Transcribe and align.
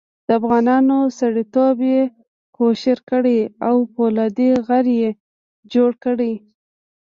د 0.27 0.29
افغانانو 0.39 0.97
سړیتوب 1.19 1.77
یې 1.91 2.01
کوشیر 2.57 2.97
کړی 3.09 3.39
او 3.67 3.75
فولادي 3.93 4.49
غر 4.67 4.85
یې 5.01 5.09
جوړ 5.73 5.91
کړی. 6.03 6.33